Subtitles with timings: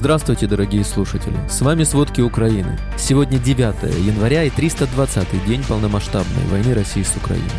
[0.00, 1.34] Здравствуйте, дорогие слушатели!
[1.48, 2.78] С вами «Сводки Украины».
[2.96, 7.50] Сегодня 9 января и 320-й день полномасштабной войны России с Украиной.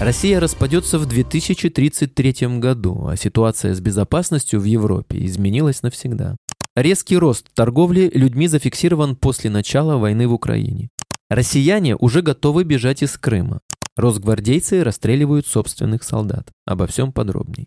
[0.00, 6.38] Россия распадется в 2033 году, а ситуация с безопасностью в Европе изменилась навсегда.
[6.74, 10.88] Резкий рост торговли людьми зафиксирован после начала войны в Украине.
[11.28, 13.60] Россияне уже готовы бежать из Крыма.
[13.98, 16.48] Росгвардейцы расстреливают собственных солдат.
[16.64, 17.66] Обо всем подробней.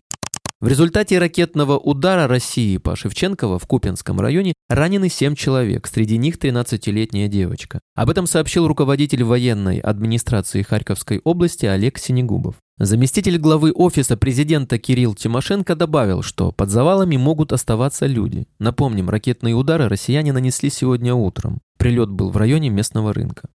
[0.58, 6.38] В результате ракетного удара России по Шевченково в Купинском районе ранены 7 человек, среди них
[6.38, 7.78] 13-летняя девочка.
[7.94, 12.54] Об этом сообщил руководитель военной администрации Харьковской области Олег Синегубов.
[12.78, 18.46] Заместитель главы офиса президента Кирилл Тимошенко добавил, что под завалами могут оставаться люди.
[18.58, 21.60] Напомним, ракетные удары россияне нанесли сегодня утром.
[21.76, 23.50] Прилет был в районе местного рынка.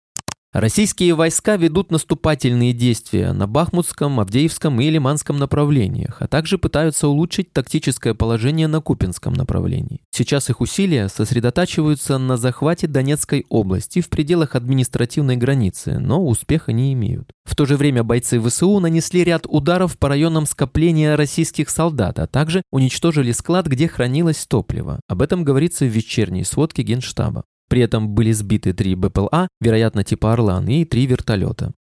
[0.52, 7.52] Российские войска ведут наступательные действия на Бахмутском, Авдеевском и Лиманском направлениях, а также пытаются улучшить
[7.52, 10.00] тактическое положение на Купинском направлении.
[10.10, 16.92] Сейчас их усилия сосредотачиваются на захвате Донецкой области в пределах административной границы, но успеха не
[16.94, 17.30] имеют.
[17.44, 22.26] В то же время бойцы ВСУ нанесли ряд ударов по районам скопления российских солдат, а
[22.26, 24.98] также уничтожили склад, где хранилось топливо.
[25.06, 27.44] Об этом говорится в вечерней сводке Генштаба.
[27.70, 31.72] При этом были сбиты три БПЛА, вероятно типа «Орлан», и три вертолета.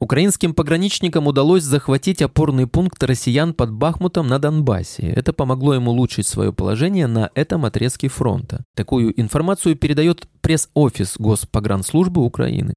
[0.00, 5.06] Украинским пограничникам удалось захватить опорный пункт россиян под Бахмутом на Донбассе.
[5.06, 8.64] Это помогло им улучшить свое положение на этом отрезке фронта.
[8.74, 12.74] Такую информацию передает пресс-офис Госпогранслужбы Украины.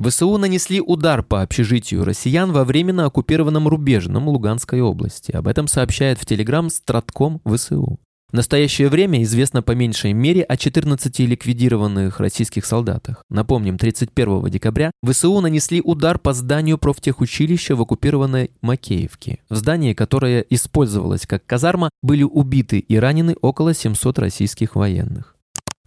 [0.00, 5.32] ВСУ нанесли удар по общежитию россиян во временно оккупированном Рубежном Луганской области.
[5.32, 7.98] Об этом сообщает в Телеграм Стратком ВСУ.
[8.32, 13.22] В настоящее время известно по меньшей мере о 14 ликвидированных российских солдатах.
[13.28, 19.40] Напомним, 31 декабря ВСУ нанесли удар по зданию профтехучилища в оккупированной Макеевке.
[19.50, 25.36] В здании, которое использовалось как казарма, были убиты и ранены около 700 российских военных.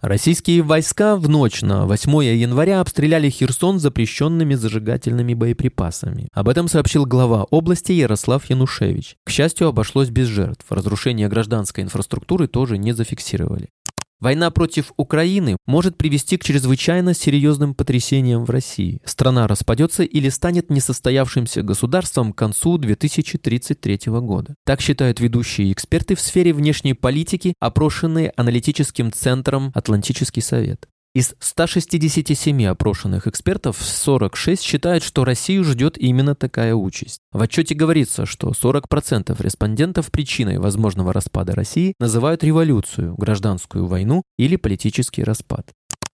[0.02, 6.28] Российские войска в ночь на 8 января обстреляли Херсон запрещенными зажигательными боеприпасами.
[6.34, 9.16] Об этом сообщил глава области Ярослав Янушевич.
[9.24, 10.66] К счастью, обошлось без жертв.
[10.68, 13.70] Разрушение гражданской инфраструктуры тоже не зафиксировали.
[14.18, 19.00] Война против Украины может привести к чрезвычайно серьезным потрясениям в России.
[19.04, 24.54] Страна распадется или станет несостоявшимся государством к концу 2033 года.
[24.64, 30.88] Так считают ведущие эксперты в сфере внешней политики, опрошенные аналитическим центром «Атлантический совет».
[31.16, 37.20] Из 167 опрошенных экспертов 46 считают, что Россию ждет именно такая участь.
[37.32, 44.56] В отчете говорится, что 40% респондентов причиной возможного распада России называют революцию, гражданскую войну или
[44.56, 45.70] политический распад.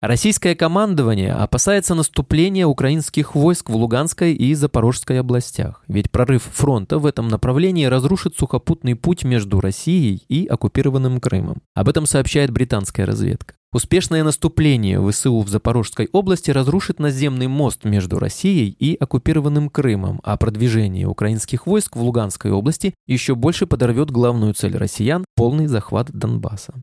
[0.01, 7.05] Российское командование опасается наступления украинских войск в Луганской и Запорожской областях, ведь прорыв фронта в
[7.05, 11.61] этом направлении разрушит сухопутный путь между Россией и оккупированным Крымом.
[11.75, 13.56] Об этом сообщает британская разведка.
[13.73, 20.37] Успешное наступление ВСУ в Запорожской области разрушит наземный мост между Россией и оккупированным Крымом, а
[20.37, 26.75] продвижение украинских войск в Луганской области еще больше подорвет главную цель россиян– полный захват Донбасса.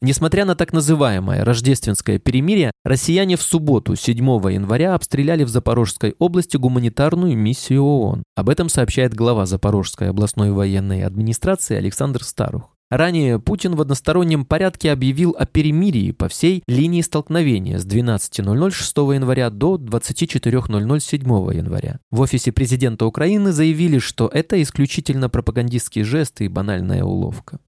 [0.00, 4.16] Несмотря на так называемое рождественское перемирие, россияне в субботу, 7
[4.52, 8.24] января, обстреляли в Запорожской области гуманитарную миссию ООН.
[8.34, 12.71] Об этом сообщает глава Запорожской областной военной администрации Александр Старух.
[12.92, 18.96] Ранее Путин в одностороннем порядке объявил о перемирии по всей линии столкновения с 12.00 6
[18.98, 21.22] января до 24.00 7
[21.54, 22.00] января.
[22.10, 27.60] В офисе президента Украины заявили, что это исключительно пропагандистский жест и банальная уловка.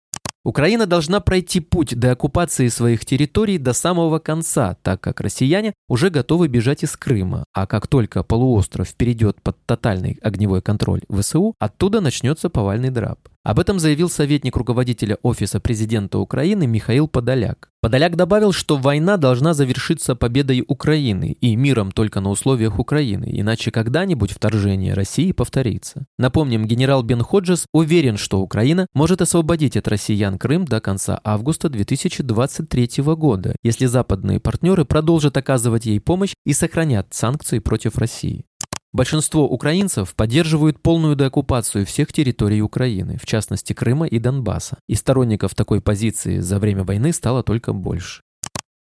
[0.45, 6.11] Украина должна пройти путь до оккупации своих территорий до самого конца, так как россияне уже
[6.11, 12.03] готовы бежать из Крыма, а как только полуостров перейдет под тотальный огневой контроль ВСУ, оттуда
[12.03, 13.21] начнется повальный драп.
[13.45, 17.69] Об этом заявил советник руководителя Офиса президента Украины Михаил Подоляк.
[17.83, 23.71] Подоляк добавил, что война должна завершиться победой Украины и миром только на условиях Украины, иначе
[23.71, 26.07] когда-нибудь вторжение России повторится.
[26.19, 31.69] Напомним, генерал Бен Ходжес уверен, что Украина может освободить от россиян Крым до конца августа
[31.69, 38.47] 2023 года, если западные партнеры продолжат оказывать ей помощь и сохранят санкции против России.
[38.95, 45.57] Большинство украинцев поддерживают полную деоккупацию всех территорий Украины, в частности Крыма и Донбасса, и сторонников
[45.57, 48.23] такой позиции за время войны стало только больше.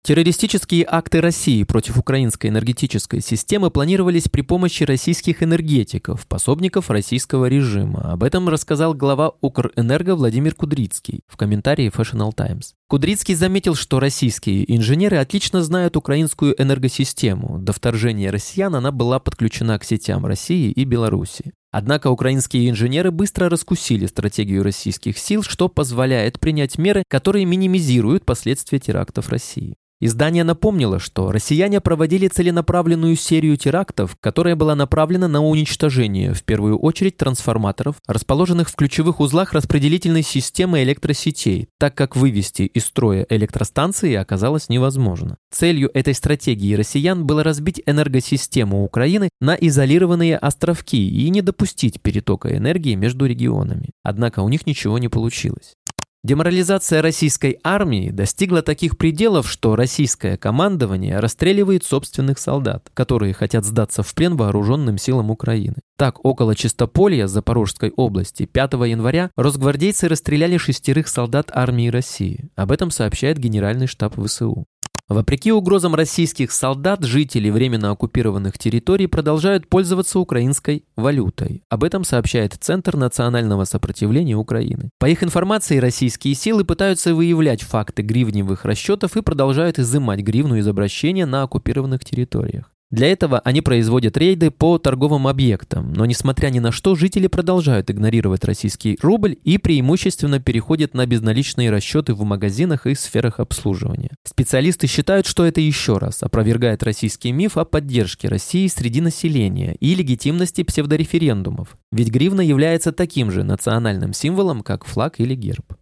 [0.03, 8.11] Террористические акты России против украинской энергетической системы планировались при помощи российских энергетиков, пособников российского режима.
[8.13, 12.73] Об этом рассказал глава Укрэнерго Владимир Кудрицкий в комментарии Fashional Times.
[12.87, 17.59] Кудрицкий заметил, что российские инженеры отлично знают украинскую энергосистему.
[17.59, 21.53] До вторжения россиян она была подключена к сетям России и Беларуси.
[21.71, 28.79] Однако украинские инженеры быстро раскусили стратегию российских сил, что позволяет принять меры, которые минимизируют последствия
[28.79, 29.75] терактов России.
[30.03, 36.79] Издание напомнило, что россияне проводили целенаправленную серию терактов, которая была направлена на уничтожение, в первую
[36.79, 44.15] очередь, трансформаторов, расположенных в ключевых узлах распределительной системы электросетей, так как вывести из строя электростанции
[44.15, 45.37] оказалось невозможно.
[45.51, 52.57] Целью этой стратегии россиян было разбить энергосистему Украины на изолированные островки и не допустить перетока
[52.57, 53.91] энергии между регионами.
[54.01, 55.75] Однако у них ничего не получилось.
[56.23, 64.03] Деморализация российской армии достигла таких пределов, что российское командование расстреливает собственных солдат, которые хотят сдаться
[64.03, 65.77] в плен вооруженным силам Украины.
[65.97, 72.49] Так, около Чистополья Запорожской области 5 января росгвардейцы расстреляли шестерых солдат армии России.
[72.55, 74.65] Об этом сообщает Генеральный штаб ВСУ.
[75.11, 81.63] Вопреки угрозам российских солдат, жители временно оккупированных территорий продолжают пользоваться украинской валютой.
[81.67, 84.89] Об этом сообщает Центр национального сопротивления Украины.
[84.99, 90.67] По их информации, российские силы пытаются выявлять факты гривневых расчетов и продолжают изымать гривну из
[90.69, 92.70] обращения на оккупированных территориях.
[92.91, 97.89] Для этого они производят рейды по торговым объектам, но несмотря ни на что, жители продолжают
[97.89, 104.11] игнорировать российский рубль и преимущественно переходят на безналичные расчеты в магазинах и сферах обслуживания.
[104.25, 109.95] Специалисты считают, что это еще раз опровергает российский миф о поддержке России среди населения и
[109.95, 115.75] легитимности псевдореферендумов, ведь гривна является таким же национальным символом, как флаг или герб.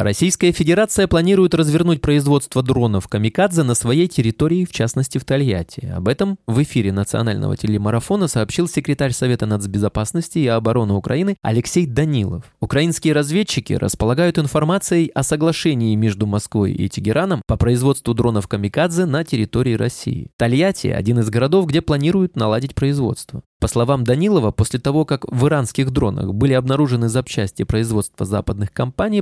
[0.00, 5.92] Российская Федерация планирует развернуть производство дронов «Камикадзе» на своей территории, в частности в Тольятти.
[5.94, 12.44] Об этом в эфире национального телемарафона сообщил секретарь Совета нацбезопасности и обороны Украины Алексей Данилов.
[12.60, 19.22] Украинские разведчики располагают информацией о соглашении между Москвой и Тегераном по производству дронов «Камикадзе» на
[19.22, 20.30] территории России.
[20.38, 23.42] Тольятти– один из городов, где планируют наладить производство.
[23.60, 29.20] По словам Данилова, после того, как в иранских дронах были обнаружены запчасти производства западных компаний,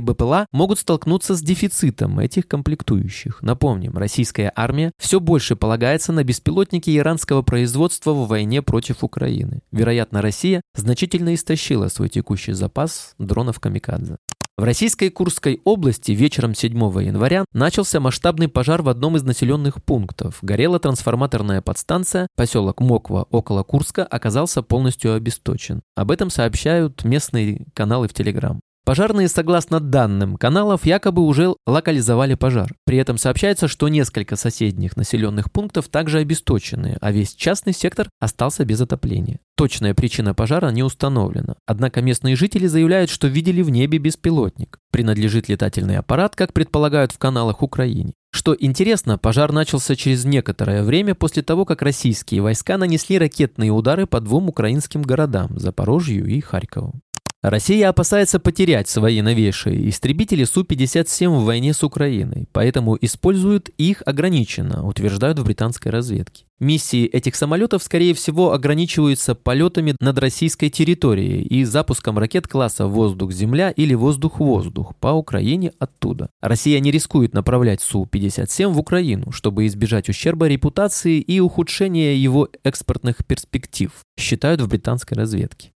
[0.00, 3.42] производители БПЛА могут столкнуться с дефицитом этих комплектующих.
[3.42, 9.60] Напомним, российская армия все больше полагается на беспилотники иранского производства в войне против Украины.
[9.72, 14.16] Вероятно, Россия значительно истощила свой текущий запас дронов «Камикадзе».
[14.56, 20.38] В российской Курской области вечером 7 января начался масштабный пожар в одном из населенных пунктов.
[20.42, 25.80] Горела трансформаторная подстанция, поселок Моква около Курска оказался полностью обесточен.
[25.96, 28.60] Об этом сообщают местные каналы в Телеграм.
[28.90, 32.74] Пожарные, согласно данным каналов, якобы уже локализовали пожар.
[32.84, 38.64] При этом сообщается, что несколько соседних населенных пунктов также обесточены, а весь частный сектор остался
[38.64, 39.38] без отопления.
[39.56, 41.54] Точная причина пожара не установлена.
[41.66, 44.80] Однако местные жители заявляют, что видели в небе беспилотник.
[44.90, 48.14] Принадлежит летательный аппарат, как предполагают в каналах Украине.
[48.32, 54.06] Что интересно, пожар начался через некоторое время после того, как российские войска нанесли ракетные удары
[54.06, 56.94] по двум украинским городам– Запорожью и Харькову.
[57.42, 64.86] Россия опасается потерять свои новейшие истребители Су-57 в войне с Украиной, поэтому используют их ограниченно,
[64.86, 66.44] утверждают в британской разведке.
[66.58, 73.70] Миссии этих самолетов, скорее всего, ограничиваются полетами над российской территорией и запуском ракет класса «Воздух-Земля»
[73.70, 76.28] или «Воздух-Воздух» по Украине оттуда.
[76.42, 83.24] Россия не рискует направлять Су-57 в Украину, чтобы избежать ущерба репутации и ухудшения его экспортных
[83.24, 85.70] перспектив, считают в британской разведке.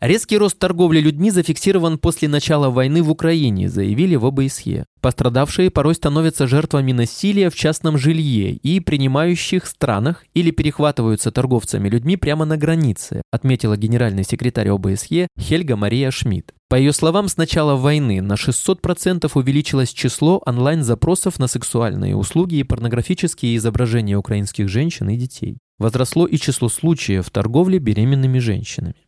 [0.00, 4.84] Резкий рост торговли людьми зафиксирован после начала войны в Украине, заявили в ОБСЕ.
[5.00, 12.18] Пострадавшие порой становятся жертвами насилия в частном жилье и принимающих странах или перехватываются торговцами людьми
[12.18, 16.52] прямо на границе, отметила генеральный секретарь ОБСЕ Хельга Мария Шмидт.
[16.68, 22.64] По ее словам, с начала войны на 600% увеличилось число онлайн-запросов на сексуальные услуги и
[22.64, 25.56] порнографические изображения украинских женщин и детей.
[25.78, 29.05] Возросло и число случаев торговли беременными женщинами.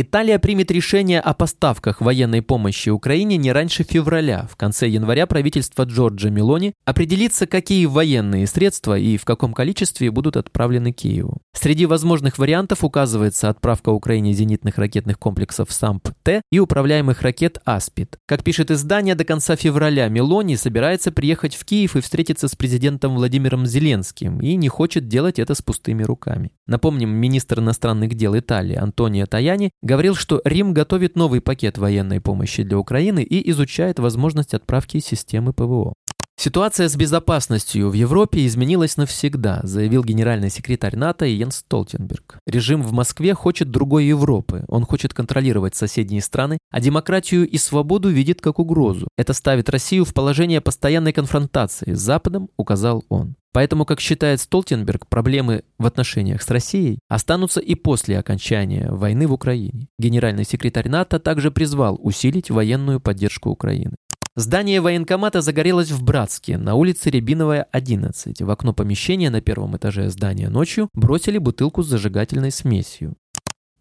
[0.00, 4.46] Италия примет решение о поставках военной помощи Украине не раньше февраля.
[4.48, 10.36] В конце января правительство Джорджа Мелони определится, какие военные средства и в каком количестве будут
[10.36, 11.38] отправлены Киеву.
[11.52, 18.18] Среди возможных вариантов указывается отправка Украине зенитных ракетных комплексов САМП-Т и управляемых ракет «Аспид».
[18.26, 23.16] Как пишет издание, до конца февраля Мелони собирается приехать в Киев и встретиться с президентом
[23.16, 26.52] Владимиром Зеленским и не хочет делать это с пустыми руками.
[26.68, 32.62] Напомним, министр иностранных дел Италии Антонио Таяни говорил, что Рим готовит новый пакет военной помощи
[32.62, 35.94] для Украины и изучает возможность отправки системы ПВО.
[36.40, 42.38] Ситуация с безопасностью в Европе изменилась навсегда, заявил генеральный секретарь НАТО Йенс Столтенберг.
[42.46, 44.64] Режим в Москве хочет другой Европы.
[44.68, 49.08] Он хочет контролировать соседние страны, а демократию и свободу видит как угрозу.
[49.18, 53.34] Это ставит Россию в положение постоянной конфронтации с Западом, указал он.
[53.52, 59.32] Поэтому, как считает Столтенберг, проблемы в отношениях с Россией останутся и после окончания войны в
[59.32, 59.88] Украине.
[59.98, 63.96] Генеральный секретарь НАТО также призвал усилить военную поддержку Украины.
[64.40, 68.40] Здание военкомата загорелось в Братске, на улице Рябиновая, 11.
[68.40, 73.16] В окно помещения на первом этаже здания ночью бросили бутылку с зажигательной смесью.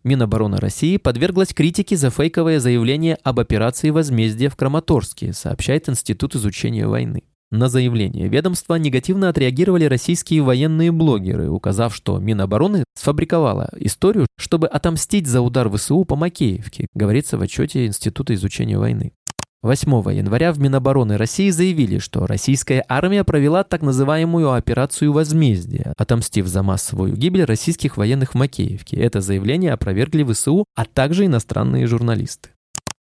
[0.04, 6.88] Минобороны России подверглась критике за фейковое заявление об операции возмездия в Краматорске, сообщает Институт изучения
[6.88, 7.22] войны.
[7.52, 15.28] На заявление ведомства негативно отреагировали российские военные блогеры, указав, что Минобороны сфабриковала историю, чтобы отомстить
[15.28, 19.14] за удар ВСУ по Макеевке, говорится в отчете Института изучения войны.
[19.64, 26.46] 8 января в Минобороны России заявили, что российская армия провела так называемую операцию возмездия, отомстив
[26.46, 28.98] за массовую гибель российских военных в Макеевке.
[28.98, 32.50] Это заявление опровергли ВСУ, а также иностранные журналисты.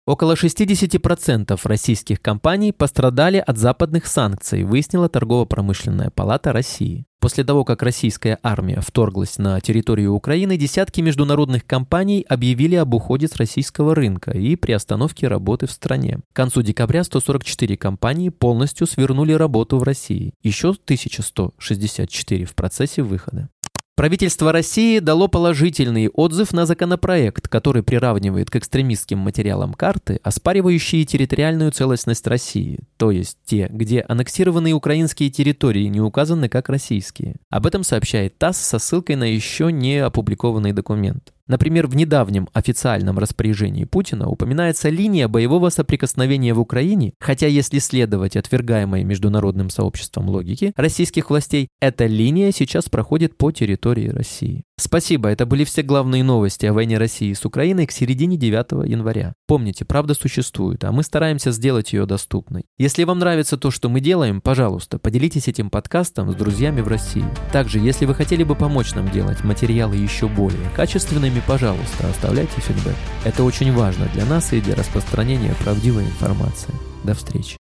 [0.06, 7.07] Около 60% российских компаний пострадали от западных санкций, выяснила Торгово-промышленная палата России.
[7.20, 13.28] После того, как российская армия вторглась на территорию Украины, десятки международных компаний объявили об уходе
[13.28, 16.20] с российского рынка и приостановке работы в стране.
[16.32, 23.50] К концу декабря 144 компании полностью свернули работу в России, еще 1164 в процессе выхода.
[23.98, 31.72] Правительство России дало положительный отзыв на законопроект, который приравнивает к экстремистским материалам карты, оспаривающие территориальную
[31.72, 37.38] целостность России, то есть те, где аннексированные украинские территории не указаны как российские.
[37.50, 41.34] Об этом сообщает ТАСС со ссылкой на еще не опубликованный документ.
[41.48, 48.36] Например, в недавнем официальном распоряжении Путина упоминается линия боевого соприкосновения в Украине, хотя если следовать
[48.36, 54.64] отвергаемой международным сообществом логике российских властей, эта линия сейчас проходит по территории России.
[54.80, 59.34] Спасибо, это были все главные новости о войне России с Украиной к середине 9 января.
[59.48, 62.66] Помните, правда существует, а мы стараемся сделать ее доступной.
[62.78, 67.26] Если вам нравится то, что мы делаем, пожалуйста, поделитесь этим подкастом с друзьями в России.
[67.52, 72.96] Также, если вы хотели бы помочь нам делать материалы еще более качественными, пожалуйста, оставляйте фидбэк.
[73.26, 76.74] Это очень важно для нас и для распространения правдивой информации.
[77.04, 77.58] До встречи.